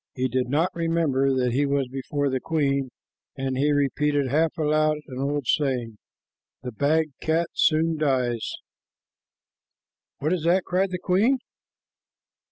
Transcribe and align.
He 0.15 0.27
did 0.27 0.49
not 0.49 0.73
remember 0.73 1.31
that 1.31 1.51
he 1.53 1.67
was 1.67 1.87
before 1.87 2.27
the 2.31 2.39
queen, 2.39 2.89
and 3.37 3.55
he 3.55 3.71
repeated 3.71 4.29
half 4.29 4.57
aloud 4.57 4.97
an 5.05 5.19
old 5.19 5.45
saying, 5.45 5.99
"The 6.63 6.71
bagged 6.71 7.13
cat 7.21 7.49
soon 7.53 7.97
dies." 7.99 8.51
"What 10.17 10.33
is 10.33 10.43
that?" 10.45 10.63
cried 10.63 10.89
the 10.89 10.97
queen. 10.97 11.37